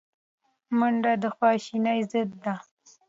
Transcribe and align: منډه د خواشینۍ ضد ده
منډه 0.77 1.13
د 1.23 1.25
خواشینۍ 1.35 1.99
ضد 2.11 2.29
ده 2.43 2.53